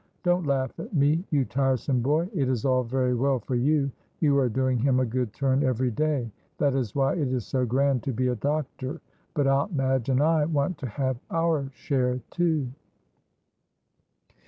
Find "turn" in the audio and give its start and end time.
5.31-5.63